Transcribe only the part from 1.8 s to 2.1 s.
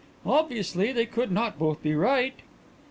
be